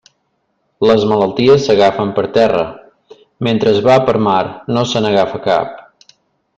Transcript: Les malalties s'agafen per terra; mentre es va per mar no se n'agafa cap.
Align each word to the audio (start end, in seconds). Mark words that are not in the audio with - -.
Les 0.91 1.03
malalties 1.11 1.67
s'agafen 1.69 2.13
per 2.17 2.23
terra; 2.39 2.63
mentre 3.49 3.73
es 3.77 3.85
va 3.91 4.01
per 4.09 4.19
mar 4.31 4.43
no 4.75 4.87
se 4.95 5.05
n'agafa 5.07 5.45
cap. 5.49 5.81